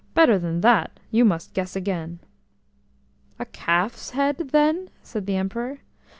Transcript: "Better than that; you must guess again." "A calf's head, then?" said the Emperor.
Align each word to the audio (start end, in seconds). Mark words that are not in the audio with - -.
"Better 0.15 0.39
than 0.39 0.61
that; 0.61 0.99
you 1.11 1.23
must 1.23 1.53
guess 1.53 1.75
again." 1.75 2.17
"A 3.37 3.45
calf's 3.45 4.09
head, 4.09 4.49
then?" 4.51 4.89
said 5.03 5.27
the 5.27 5.35
Emperor. 5.35 5.81